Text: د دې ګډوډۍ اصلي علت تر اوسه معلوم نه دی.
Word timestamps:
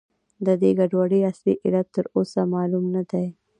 د 0.45 0.47
دې 0.61 0.71
ګډوډۍ 0.79 1.21
اصلي 1.31 1.53
علت 1.65 1.87
تر 1.95 2.05
اوسه 2.15 2.41
معلوم 2.53 2.85
نه 2.95 3.03
دی. 3.11 3.27